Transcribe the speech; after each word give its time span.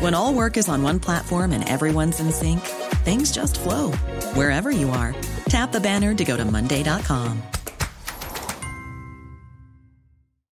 When 0.00 0.14
all 0.14 0.32
work 0.32 0.56
is 0.56 0.66
on 0.70 0.82
one 0.82 0.98
platform 0.98 1.52
and 1.52 1.68
everyone's 1.68 2.20
in 2.20 2.32
sync, 2.32 2.60
things 3.04 3.30
just 3.30 3.60
flow 3.60 3.92
wherever 4.32 4.70
you 4.70 4.88
are. 4.88 5.14
Tap 5.50 5.72
the 5.72 5.80
banner 5.80 6.14
to 6.14 6.24
go 6.24 6.38
to 6.38 6.44
Monday.com. 6.44 7.42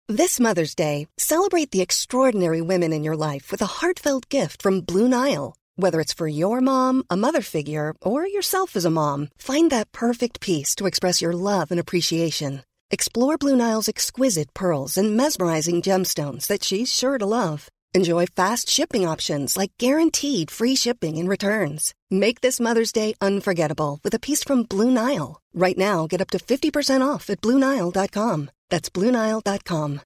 This 0.08 0.40
Mother's 0.40 0.76
Day, 0.76 1.08
celebrate 1.18 1.72
the 1.72 1.82
extraordinary 1.82 2.62
women 2.62 2.94
in 2.94 3.04
your 3.04 3.16
life 3.16 3.50
with 3.50 3.64
a 3.64 3.82
heartfelt 3.82 4.30
gift 4.30 4.62
from 4.62 4.82
Blue 4.82 5.08
Nile. 5.08 5.56
Whether 5.76 6.02
it's 6.02 6.14
for 6.14 6.28
your 6.28 6.62
mom, 6.62 7.04
a 7.10 7.18
mother 7.18 7.42
figure, 7.42 7.96
or 8.04 8.28
yourself 8.28 8.76
as 8.76 8.86
a 8.86 8.92
mom, 8.92 9.30
find 9.40 9.72
that 9.72 9.92
perfect 9.92 10.40
piece 10.40 10.76
to 10.76 10.86
express 10.86 11.20
your 11.20 11.34
love 11.34 11.72
and 11.72 11.80
appreciation. 11.80 12.62
Explore 12.92 13.40
Blue 13.40 13.56
Nile's 13.56 13.90
exquisite 13.90 14.54
pearls 14.54 14.98
and 14.98 15.18
mesmerizing 15.18 15.82
gemstones 15.82 16.46
that 16.46 16.64
she's 16.64 16.94
sure 16.94 17.18
to 17.18 17.26
love. 17.26 17.71
Enjoy 17.94 18.26
fast 18.26 18.70
shipping 18.70 19.06
options 19.06 19.58
like 19.58 19.72
guaranteed 19.78 20.50
free 20.50 20.76
shipping 20.76 21.18
and 21.18 21.28
returns. 21.30 21.94
Make 22.10 22.40
this 22.40 22.60
Mother's 22.60 22.94
Day 22.94 23.16
unforgettable 23.22 24.00
with 24.04 24.16
a 24.16 24.20
piece 24.20 24.46
from 24.46 24.64
Blue 24.64 24.90
Nile. 24.90 25.42
Right 25.54 25.78
now, 25.78 26.08
get 26.08 26.22
up 26.22 26.30
to 26.30 26.38
50% 26.40 27.02
off 27.02 27.30
at 27.30 27.42
BlueNile.com. 27.42 28.50
That's 28.70 28.90
BlueNile.com. 28.90 30.00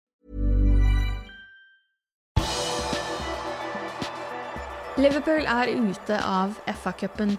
Liverpool 4.98 5.46
er 5.46 5.68
ute 5.68 6.18
av 6.24 6.54
FA-cupen. 6.66 7.38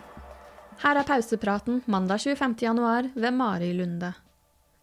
Her 0.78 0.97
er 1.00 1.06
pausepraten 1.08 1.83
mandag 1.86 2.20
25. 2.20 2.55
januar 2.62 3.11
ved 3.14 3.33
Mari 3.33 3.72
Lunde. 3.72 4.12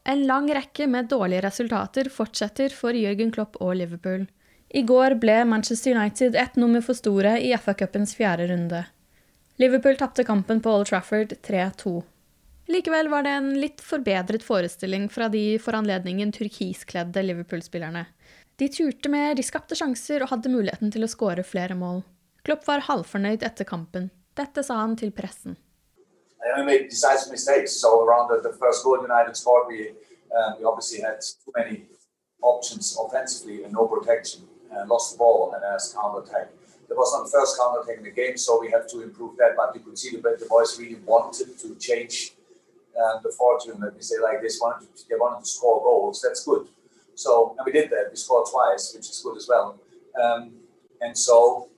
En 0.03 0.25
lang 0.28 0.50
rekke 0.50 0.88
med 0.88 1.08
dårlige 1.08 1.41
resultater 1.45 2.09
fortsetter 2.09 2.69
for 2.69 2.91
Jørgen 2.91 3.31
Klopp 3.31 3.61
og 3.61 3.75
Liverpool. 3.75 4.25
I 4.75 4.81
går 4.81 5.13
ble 5.21 5.45
Manchester 5.45 5.91
United 5.91 6.35
ett 6.35 6.55
nummer 6.55 6.81
for 6.81 6.97
store 6.97 7.39
i 7.41 7.52
FA-cupens 7.57 8.16
fjerde 8.16 8.47
runde. 8.47 8.85
Liverpool 9.55 9.95
tapte 9.95 10.23
kampen 10.23 10.61
på 10.61 10.71
Old 10.71 10.88
Trafford 10.88 11.33
3-2. 11.45 12.03
Likevel 12.67 13.09
var 13.09 13.23
det 13.23 13.29
en 13.29 13.51
litt 13.61 13.83
forbedret 13.85 14.41
forestilling 14.44 15.05
fra 15.13 15.28
de 15.29 15.59
for 15.62 15.78
anledningen 15.78 16.31
turkiskledde 16.33 17.22
Liverpool-spillerne. 17.22 18.01
De 18.57 18.69
turte 18.73 19.12
mer, 19.13 19.35
de 19.38 19.45
skapte 19.45 19.78
sjanser 19.78 20.25
og 20.25 20.31
hadde 20.31 20.50
muligheten 20.50 20.89
til 20.95 21.06
å 21.06 21.09
skåre 21.12 21.45
flere 21.45 21.78
mål. 21.78 22.01
Klopp 22.41 22.66
var 22.66 22.81
halvfornøyd 22.88 23.45
etter 23.45 23.69
kampen. 23.69 24.09
Dette 24.33 24.63
sa 24.66 24.79
han 24.79 24.95
til 24.97 25.12
pressen. 25.13 25.53
mistakes. 27.29 27.79
So 27.79 28.07
the, 28.09 28.41
the 28.50 28.57
goal 28.83 29.06
United 29.06 29.38
scored, 29.38 29.67
we 29.67 29.94
uh, 30.33 30.57
we 30.57 30.66
obviously 30.66 31.01
had 31.01 31.22
too 31.22 31.53
many 31.56 31.85
options 32.41 32.97
offensively 32.97 33.63
and 33.63 33.72
no 33.72 33.85
protection. 33.85 34.50
Uh, 34.75 34.85
lost 34.88 35.13
the 35.13 35.17
ball 35.17 35.53
and 35.53 35.63
asked 35.63 35.95
counter 35.95 36.19
attack. 36.19 36.50
There 36.88 36.97
was 36.97 37.13
not 37.13 37.25
the 37.25 37.31
first 37.31 37.57
counter 37.59 37.81
attack 37.81 37.97
in 37.97 38.03
the 38.03 38.11
game, 38.11 38.38
so 38.38 38.59
we 38.59 38.69
have 38.72 38.88
to 38.89 39.01
improve 39.01 39.38
that. 39.38 39.56
But 39.56 39.75
you 39.75 39.81
could 39.81 39.97
see 39.97 40.16
that 40.17 40.39
the 40.39 40.45
boys 40.45 40.79
really 40.79 41.00
wanted 41.06 41.57
to 41.59 41.75
change 41.75 42.34
uh, 43.00 43.19
the 43.22 43.31
fortune. 43.31 43.79
Let 43.79 43.95
me 43.95 44.01
say 44.01 44.16
like 44.22 44.41
this: 44.41 44.59
wanted 44.62 44.95
to, 44.95 45.09
they 45.09 45.16
wanted 45.16 45.44
to 45.44 45.50
score 45.50 45.81
goals. 45.81 46.22
That's 46.22 46.44
good. 46.45 46.67
So 47.16 47.56
and 47.57 47.66
we 47.66 47.72
did 47.72 47.89
that. 47.91 48.07
We 48.09 48.16
scored 48.16 48.47
twice, 48.51 48.94
which 48.95 49.09
is 49.09 49.22
good 49.23 49.38
as 49.38 49.47
well. 49.47 49.79
Um, 50.22 50.51
and 51.01 51.17
so 51.17 51.69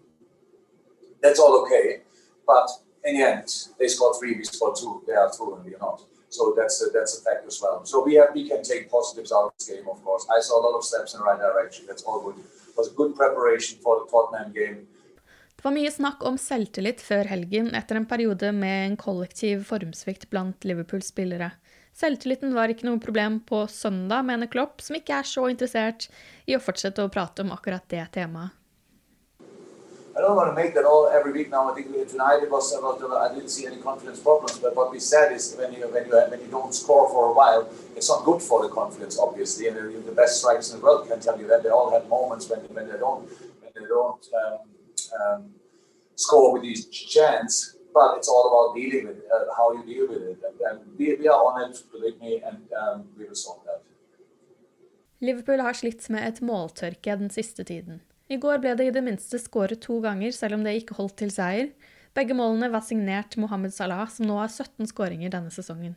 that's 1.21 1.39
all 1.39 1.65
okay. 1.65 2.01
But 2.45 2.69
in 3.03 3.17
the 3.17 3.23
end, 3.23 3.47
they 3.79 3.87
scored 3.87 4.15
three, 4.19 4.35
we 4.35 4.43
scored 4.43 4.75
two. 4.75 5.03
They 5.07 5.13
are 5.13 5.31
through, 5.31 5.55
and 5.55 5.65
we 5.65 5.75
are 5.75 5.79
not. 5.79 6.01
So 6.29 6.53
that's 6.57 6.81
a, 6.85 6.89
that's 6.91 7.19
a 7.19 7.23
fact 7.23 7.45
as 7.47 7.61
well. 7.61 7.85
So 7.85 8.03
we 8.03 8.15
have 8.15 8.29
we 8.33 8.49
can 8.49 8.63
take 8.63 8.89
positives 8.89 9.31
out 9.31 9.45
of 9.45 9.51
this 9.57 9.69
game, 9.69 9.87
of 9.89 10.03
course. 10.03 10.27
I 10.29 10.41
saw 10.41 10.59
a 10.59 10.63
lot 10.67 10.77
of 10.77 10.83
steps 10.83 11.13
in 11.13 11.19
the 11.19 11.25
right 11.25 11.39
direction. 11.39 11.85
That's 11.87 12.03
all 12.03 12.21
good. 12.21 12.43
Det 15.55 15.63
var 15.63 15.73
mye 15.73 15.91
snakk 15.91 16.25
om 16.27 16.35
selvtillit 16.37 17.01
før 17.01 17.29
helgen, 17.31 17.71
etter 17.77 17.97
en 17.97 18.07
periode 18.09 18.51
med 18.53 18.89
en 18.89 18.97
kollektiv 18.99 19.63
formsvikt 19.69 20.27
blant 20.29 20.67
Liverpools 20.67 21.09
spillere. 21.13 21.51
Selvtilliten 21.95 22.51
var 22.53 22.69
ikke 22.69 22.89
noe 22.89 22.99
problem 22.99 23.39
på 23.47 23.63
søndag, 23.71 24.25
mener 24.27 24.51
Klopp, 24.51 24.83
som 24.83 24.97
ikke 24.99 25.21
er 25.21 25.29
så 25.29 25.47
interessert 25.47 26.09
i 26.45 26.57
å 26.57 26.61
fortsette 26.61 27.01
å 27.05 27.11
prate 27.11 27.45
om 27.45 27.53
akkurat 27.55 27.87
det 27.89 28.03
temaet. 28.17 28.51
I 30.17 30.21
don't 30.21 30.37
want 30.37 30.49
to 30.49 30.55
make 30.55 30.73
that 30.75 30.85
all 30.85 31.09
every 31.09 31.33
week 31.33 31.49
now. 31.49 31.69
I 31.69 31.75
think 31.75 31.87
tonight 32.07 32.39
it 32.41 32.49
was 32.49 32.73
about 32.73 33.01
I 33.11 33.33
didn't 33.35 33.49
see 33.49 33.65
any 33.67 33.77
confidence 33.77 34.21
problems. 34.21 34.57
But 34.59 34.73
what 34.73 34.89
we 34.89 34.99
said 34.99 35.33
is 35.33 35.55
when 35.59 35.73
you 35.73 35.89
when 35.89 36.05
you 36.07 36.13
when 36.31 36.39
you 36.39 36.47
don't 36.47 36.73
score 36.73 37.09
for 37.09 37.31
a 37.31 37.33
while, 37.33 37.67
it's 37.97 38.07
not 38.07 38.23
good 38.23 38.41
for 38.41 38.63
the 38.63 38.69
confidence, 38.69 39.19
obviously. 39.19 39.67
And 39.67 39.77
the 40.05 40.13
best 40.13 40.39
strikers 40.39 40.71
in 40.71 40.79
the 40.79 40.85
world 40.85 41.09
can 41.09 41.19
tell 41.19 41.37
you 41.37 41.47
that 41.47 41.63
they 41.63 41.69
all 41.69 41.91
have 41.91 42.07
moments 42.07 42.49
when 42.49 42.61
when 42.75 42.87
they 42.87 42.97
don't 42.97 43.27
when 43.61 43.71
they 43.75 43.87
don't 43.87 44.25
um, 44.41 44.59
um, 45.19 45.41
score 46.15 46.53
with 46.53 46.61
these 46.61 46.85
chance. 46.87 47.75
But 47.93 48.17
it's 48.17 48.29
all 48.29 48.45
about 48.51 48.75
dealing 48.79 49.07
with 49.07 49.19
uh, 49.35 49.53
how 49.57 49.73
you 49.73 49.83
deal 49.83 50.07
with 50.07 50.23
it, 50.31 50.39
and, 50.47 50.57
and 50.67 50.97
we, 50.97 51.15
we 51.15 51.27
are 51.29 51.41
on 51.47 51.71
it, 51.71 51.81
believe 51.91 52.19
me, 52.19 52.41
and 52.45 52.59
um, 52.81 53.05
we 53.17 53.23
will 53.25 53.35
solve 53.35 53.63
that. 53.65 53.81
Liverpool 55.19 55.59
har 55.59 55.73
slitt 55.73 56.09
med 56.09 56.27
et 56.27 56.41
måltørke 56.41 57.15
den 57.15 57.29
siste 57.29 57.63
tiden. 57.63 58.01
I 58.25 58.39
går 58.41 58.61
ble 58.63 58.73
det 58.77 58.87
i 58.89 58.93
det 58.93 59.03
minste 59.05 59.37
skåret 59.37 59.83
to 59.85 59.99
ganger, 60.01 60.33
selv 60.33 60.57
om 60.57 60.63
det 60.65 60.73
ikke 60.79 60.97
holdt 60.97 61.19
til 61.21 61.33
seier. 61.33 61.69
Begge 62.17 62.33
målene 62.37 62.71
var 62.73 62.81
signert 62.85 63.37
Mohammed 63.37 63.73
Salah, 63.75 64.07
som 64.09 64.25
nå 64.25 64.39
har 64.39 64.49
17 64.49 64.89
skåringer 64.89 65.33
denne 65.33 65.53
sesongen. 65.53 65.93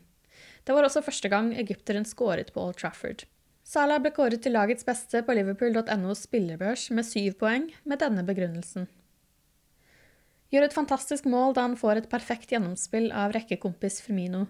Det 0.67 0.75
var 0.77 0.85
også 0.85 1.05
første 1.07 1.31
gang 1.33 1.55
egypteren 1.57 2.05
skåret 2.05 2.53
på 2.53 2.61
Old 2.61 2.77
Trafford. 2.81 3.25
Salah 3.65 4.01
ble 4.01 4.13
kåret 4.17 4.43
til 4.45 4.55
lagets 4.57 4.85
beste 4.85 5.23
på 5.25 5.37
liverpool.nos 5.37 6.25
spillerbørs 6.27 6.89
med 6.97 7.07
syv 7.09 7.39
poeng, 7.41 7.69
med 7.85 8.01
denne 8.03 8.25
begrunnelsen. 8.25 8.89
Gjør 10.53 10.65
et 10.65 10.77
fantastisk 10.77 11.27
mål 11.29 11.53
da 11.57 11.67
han 11.67 11.77
får 11.77 12.01
et 12.01 12.11
perfekt 12.13 12.53
gjennomspill 12.53 13.11
av 13.13 13.35
rekkekompis 13.37 14.01
Firmino. 14.05 14.47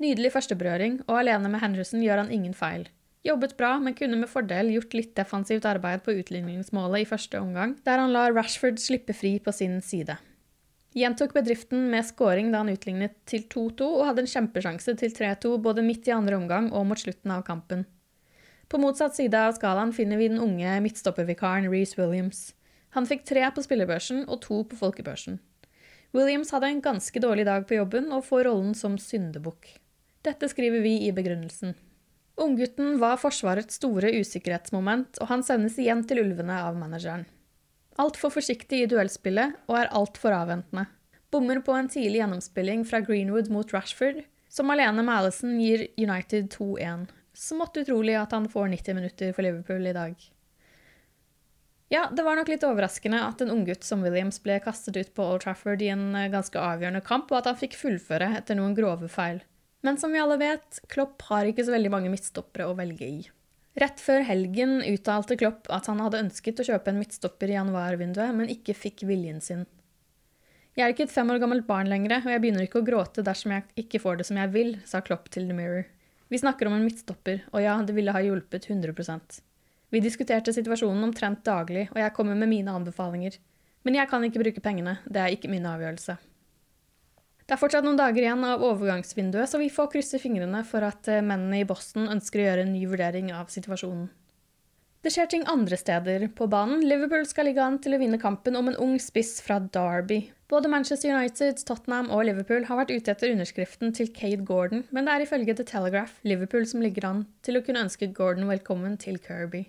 Nydelig 0.00 0.32
førsteberøring, 0.32 1.02
og 1.08 1.22
alene 1.22 1.48
med 1.52 1.60
Henderson 1.64 2.04
gjør 2.04 2.24
han 2.24 2.32
ingen 2.32 2.56
feil. 2.56 2.86
Jobbet 3.26 3.56
bra, 3.58 3.74
men 3.78 3.94
kunne 3.96 4.16
med 4.16 4.30
fordel 4.32 4.70
gjort 4.72 4.94
litt 4.96 5.12
defensivt 5.18 5.66
arbeid 5.68 6.00
på 6.06 6.14
utligningsmålet 6.22 7.02
i 7.02 7.08
første 7.08 7.40
omgang, 7.40 7.74
der 7.84 8.00
han 8.00 8.14
lar 8.14 8.32
Rashford 8.32 8.80
slippe 8.80 9.12
fri 9.12 9.34
på 9.44 9.52
sin 9.52 9.80
side. 9.84 10.16
Gjentok 10.96 11.34
bedriften 11.36 11.84
med 11.92 12.06
scoring 12.08 12.48
da 12.50 12.64
han 12.64 12.72
utlignet 12.72 13.14
til 13.28 13.44
2-2 13.52 13.86
og 13.86 14.06
hadde 14.08 14.24
en 14.24 14.30
kjempesjanse 14.32 14.96
til 14.98 15.12
3-2 15.14 15.52
både 15.62 15.84
midt 15.86 16.08
i 16.08 16.14
andre 16.16 16.38
omgang 16.40 16.70
og 16.72 16.88
mot 16.88 16.98
slutten 16.98 17.30
av 17.34 17.44
kampen. 17.46 17.84
På 18.70 18.80
motsatt 18.80 19.14
side 19.18 19.36
av 19.36 19.52
skalaen 19.58 19.92
finner 19.94 20.18
vi 20.18 20.30
den 20.30 20.40
unge 20.42 20.72
midtstoppervikaren 20.82 21.68
Reece 21.70 22.00
Williams. 22.00 22.54
Han 22.96 23.06
fikk 23.06 23.22
tre 23.28 23.44
på 23.54 23.62
spillerbørsen 23.62 24.24
og 24.26 24.40
to 24.46 24.64
på 24.66 24.80
folkebørsen. 24.80 25.38
Williams 26.16 26.50
hadde 26.50 26.72
en 26.72 26.82
ganske 26.82 27.22
dårlig 27.22 27.44
dag 27.46 27.68
på 27.68 27.76
jobben 27.78 28.10
og 28.10 28.24
får 28.26 28.48
rollen 28.48 28.74
som 28.74 28.96
syndebukk. 28.98 29.76
Dette 30.26 30.50
skriver 30.50 30.82
vi 30.82 30.96
i 31.06 31.12
begrunnelsen. 31.14 31.76
Unggutten 32.40 32.96
var 32.98 33.18
Forsvarets 33.20 33.76
store 33.76 34.14
usikkerhetsmoment, 34.16 35.18
og 35.20 35.28
han 35.28 35.42
sendes 35.44 35.76
igjen 35.80 36.00
til 36.08 36.22
ulvene 36.22 36.56
av 36.64 36.78
manageren. 36.78 37.26
Altfor 38.00 38.32
forsiktig 38.32 38.80
i 38.80 38.88
duellspillet 38.88 39.58
og 39.68 39.76
er 39.76 39.92
altfor 39.92 40.32
avventende. 40.32 40.86
Bommer 41.30 41.60
på 41.62 41.74
en 41.76 41.90
tidlig 41.92 42.22
gjennomspilling 42.22 42.86
fra 42.88 43.02
Greenwood 43.04 43.50
mot 43.52 43.74
Rashford, 43.76 44.22
som 44.48 44.72
alene 44.72 45.04
med 45.04 45.14
Alison 45.14 45.58
gir 45.60 45.84
United 46.00 46.48
2-1. 46.56 47.10
Smått 47.36 47.76
utrolig 47.82 48.16
at 48.18 48.32
han 48.32 48.48
får 48.50 48.72
90 48.72 48.96
minutter 48.96 49.36
for 49.36 49.44
Liverpool 49.44 49.86
i 49.86 49.94
dag. 49.94 50.16
Ja, 51.92 52.06
det 52.08 52.24
var 52.24 52.38
nok 52.38 52.48
litt 52.48 52.64
overraskende 52.64 53.20
at 53.26 53.40
en 53.42 53.52
unggutt 53.52 53.84
som 53.84 54.02
Williams 54.06 54.40
ble 54.42 54.60
kastet 54.64 54.96
ut 54.96 55.12
på 55.14 55.26
Old 55.26 55.44
Trafford 55.44 55.82
i 55.82 55.90
en 55.90 56.14
eh, 56.14 56.30
ganske 56.30 56.54
avgjørende 56.54 57.02
kamp, 57.04 57.28
og 57.32 57.42
at 57.42 57.50
han 57.50 57.58
fikk 57.58 57.74
fullføre 57.78 58.32
etter 58.38 58.56
noen 58.56 58.76
grove 58.78 59.10
feil. 59.10 59.42
Men 59.86 59.98
som 60.00 60.12
vi 60.12 60.20
alle 60.20 60.36
vet, 60.40 60.80
Klopp 60.92 61.22
har 61.30 61.48
ikke 61.48 61.64
så 61.64 61.74
veldig 61.74 61.92
mange 61.92 62.12
midtstoppere 62.12 62.68
å 62.68 62.76
velge 62.78 63.06
i. 63.06 63.20
Rett 63.80 64.00
før 64.02 64.24
helgen 64.26 64.80
uttalte 64.84 65.38
Klopp 65.40 65.70
at 65.72 65.88
han 65.88 66.02
hadde 66.04 66.20
ønsket 66.26 66.60
å 66.60 66.66
kjøpe 66.68 66.92
en 66.92 67.00
midtstopper 67.00 67.52
i 67.52 67.56
januarvinduet, 67.56 68.34
men 68.36 68.52
ikke 68.52 68.76
fikk 68.76 69.06
viljen 69.08 69.40
sin. 69.44 69.64
Jeg 70.76 70.86
er 70.86 70.94
ikke 70.94 71.08
et 71.08 71.14
fem 71.14 71.30
år 71.32 71.40
gammelt 71.42 71.66
barn 71.68 71.88
lenger, 71.90 72.20
og 72.20 72.32
jeg 72.32 72.42
begynner 72.42 72.66
ikke 72.66 72.82
å 72.82 72.86
gråte 72.86 73.24
dersom 73.26 73.56
jeg 73.56 73.68
ikke 73.84 74.02
får 74.02 74.20
det 74.20 74.28
som 74.28 74.38
jeg 74.40 74.52
vil, 74.54 74.74
sa 74.86 75.02
Klopp 75.04 75.30
til 75.32 75.48
The 75.48 75.56
Mirror. 75.56 75.86
Vi 76.30 76.38
snakker 76.38 76.68
om 76.68 76.76
en 76.76 76.84
midtstopper, 76.86 77.46
og 77.50 77.64
ja, 77.64 77.78
det 77.82 77.96
ville 77.96 78.14
ha 78.14 78.22
hjulpet 78.22 78.68
100% 78.70 79.40
vi 79.90 80.00
diskuterte 80.00 80.52
situasjonen 80.54 81.02
omtrent 81.08 81.42
daglig, 81.46 81.88
og 81.90 81.98
jeg 81.98 82.14
kommer 82.14 82.38
med 82.38 82.50
mine 82.50 82.74
anbefalinger. 82.78 83.36
Men 83.82 83.96
jeg 83.98 84.10
kan 84.10 84.24
ikke 84.24 84.42
bruke 84.42 84.62
pengene, 84.62 84.98
det 85.10 85.22
er 85.22 85.34
ikke 85.34 85.50
min 85.50 85.66
avgjørelse. 85.66 86.14
Det 87.50 87.56
er 87.56 87.58
fortsatt 87.58 87.82
noen 87.82 87.96
dager 87.98 88.22
igjen 88.22 88.44
av 88.46 88.60
overgangsvinduet, 88.62 89.50
så 89.50 89.58
vi 89.58 89.66
får 89.74 89.88
krysse 89.90 90.20
fingrene 90.22 90.60
for 90.62 90.86
at 90.86 91.08
eh, 91.10 91.18
mennene 91.18 91.58
i 91.58 91.64
Boston 91.66 92.06
ønsker 92.06 92.38
å 92.38 92.44
gjøre 92.44 92.62
en 92.62 92.70
ny 92.70 92.84
vurdering 92.86 93.32
av 93.34 93.50
situasjonen. 93.50 94.04
Det 95.02 95.10
skjer 95.10 95.32
ting 95.32 95.42
andre 95.50 95.74
steder 95.80 96.28
på 96.38 96.46
banen. 96.52 96.84
Liverpool 96.86 97.26
skal 97.26 97.48
ligge 97.50 97.64
an 97.64 97.80
til 97.82 97.96
å 97.96 97.98
vinne 97.98 98.20
kampen 98.22 98.54
om 98.54 98.70
en 98.70 98.78
ung 98.78 98.94
spiss 99.02 99.40
fra 99.42 99.58
Derby. 99.58 100.20
Både 100.46 100.70
Manchester 100.70 101.10
United, 101.10 101.58
Tottenham 101.66 102.14
og 102.14 102.22
Liverpool 102.30 102.70
har 102.70 102.84
vært 102.84 102.94
ute 102.94 103.16
etter 103.16 103.34
underskriften 103.34 103.98
til 103.98 104.14
Cade 104.14 104.46
Gordon, 104.46 104.86
men 104.94 105.10
det 105.10 105.18
er 105.18 105.26
ifølge 105.26 105.58
The 105.58 105.66
Telegraph 105.74 106.22
Liverpool 106.22 106.70
som 106.70 106.86
ligger 106.86 107.10
an 107.10 107.26
til 107.42 107.58
å 107.58 107.66
kunne 107.66 107.82
ønske 107.82 108.12
Gordon 108.14 108.46
velkommen 108.46 108.94
til 109.02 109.18
Kirby. 109.26 109.66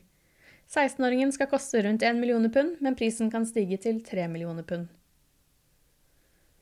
16-åringen 0.70 1.34
skal 1.34 1.50
koste 1.50 1.82
rundt 1.82 2.06
1 2.06 2.22
millioner 2.22 2.54
pund, 2.54 2.78
men 2.78 2.94
prisen 2.94 3.34
kan 3.34 3.50
stige 3.50 3.82
til 3.82 4.06
3 4.06 4.30
millioner 4.30 4.70
pund. 4.70 4.92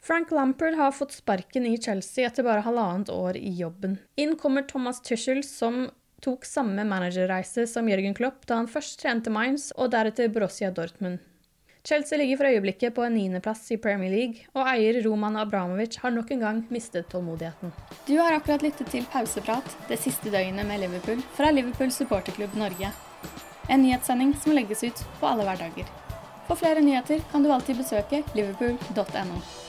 Frank 0.02 0.32
Lampard 0.32 0.74
har 0.74 0.92
fått 0.92 1.12
sparken 1.12 1.66
i 1.66 1.78
Chelsea 1.78 2.28
etter 2.28 2.44
bare 2.44 2.64
halvannet 2.66 3.10
år 3.10 3.38
i 3.38 3.52
jobben. 3.60 3.98
Inn 4.16 4.36
kommer 4.36 4.62
Thomas 4.62 5.02
Tuchel, 5.02 5.44
som 5.44 5.90
tok 6.22 6.46
samme 6.46 6.84
managerreise 6.84 7.68
som 7.68 7.90
Jørgen 7.90 8.16
Klopp 8.16 8.48
da 8.48 8.60
han 8.60 8.68
først 8.72 9.00
trente 9.02 9.32
Mainz 9.32 9.70
og 9.76 9.92
deretter 9.92 10.32
Borussia 10.32 10.72
Dortmund. 10.72 11.20
Chelsea 11.84 12.18
ligger 12.20 12.38
for 12.38 12.46
øyeblikket 12.46 12.96
på 12.96 13.04
en 13.06 13.16
niendeplass 13.16 13.72
i 13.72 13.78
Premier 13.78 14.12
League, 14.12 14.44
og 14.54 14.68
eier 14.68 15.00
Roman 15.06 15.38
Abramovic 15.40 15.96
har 16.04 16.12
nok 16.12 16.32
en 16.36 16.44
gang 16.44 16.60
mistet 16.70 17.08
tålmodigheten. 17.10 17.72
Du 18.08 18.18
har 18.20 18.36
akkurat 18.36 18.66
lyttet 18.66 18.92
til 18.92 19.08
Pauseprat, 19.14 19.78
det 19.88 20.00
siste 20.04 20.32
døgnet 20.34 20.68
med 20.68 20.84
Liverpool, 20.84 21.24
fra 21.38 21.54
Liverpool 21.56 21.92
supporterklubb 21.96 22.60
Norge. 22.60 22.92
En 23.70 23.82
nyhetssending 23.86 24.36
som 24.44 24.58
legges 24.58 24.84
ut 24.84 25.06
på 25.22 25.32
alle 25.32 25.48
hverdager. 25.48 25.88
For 26.50 26.60
flere 26.60 26.84
nyheter 26.84 27.24
kan 27.32 27.44
du 27.46 27.52
alltid 27.54 27.80
besøke 27.80 28.24
liverpool.no. 28.36 29.69